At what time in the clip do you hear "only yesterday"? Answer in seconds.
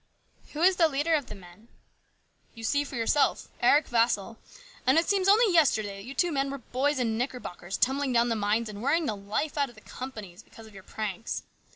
5.27-5.97